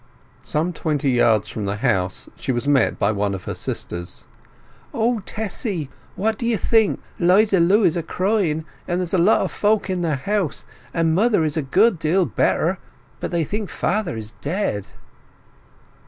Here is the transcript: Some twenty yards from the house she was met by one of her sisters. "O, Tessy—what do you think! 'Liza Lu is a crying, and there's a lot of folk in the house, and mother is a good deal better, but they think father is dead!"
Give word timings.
Some 0.41 0.73
twenty 0.73 1.11
yards 1.11 1.47
from 1.47 1.65
the 1.65 1.75
house 1.75 2.27
she 2.35 2.51
was 2.51 2.67
met 2.67 2.97
by 2.97 3.11
one 3.11 3.35
of 3.35 3.43
her 3.43 3.53
sisters. 3.53 4.25
"O, 4.95 5.19
Tessy—what 5.27 6.39
do 6.39 6.47
you 6.47 6.57
think! 6.57 6.99
'Liza 7.19 7.59
Lu 7.59 7.83
is 7.83 7.95
a 7.95 8.01
crying, 8.01 8.65
and 8.87 8.99
there's 8.99 9.13
a 9.13 9.19
lot 9.19 9.41
of 9.41 9.51
folk 9.51 9.91
in 9.91 10.01
the 10.01 10.15
house, 10.15 10.65
and 10.91 11.13
mother 11.13 11.43
is 11.43 11.55
a 11.55 11.61
good 11.61 11.99
deal 11.99 12.25
better, 12.25 12.79
but 13.19 13.29
they 13.29 13.43
think 13.43 13.69
father 13.69 14.17
is 14.17 14.31
dead!" 14.41 14.87